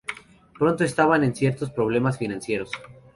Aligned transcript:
Pronto 0.57 0.83
estaban 0.83 1.23
en 1.23 1.35
serios 1.35 1.69
problemas 1.69 2.17
financieros. 2.17 2.71